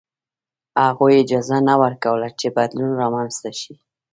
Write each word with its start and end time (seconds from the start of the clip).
هغوی 0.87 1.13
اجازه 1.23 1.57
نه 1.69 1.75
ورکوله 1.83 2.27
چې 2.39 2.47
بدلون 2.57 2.91
رامنځته 3.01 3.51
شي. 3.59 3.73